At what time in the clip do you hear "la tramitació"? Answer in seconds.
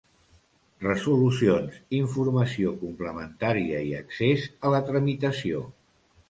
4.79-5.63